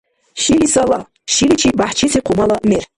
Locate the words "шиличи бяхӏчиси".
1.33-2.19